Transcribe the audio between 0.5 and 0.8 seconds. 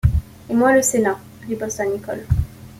moi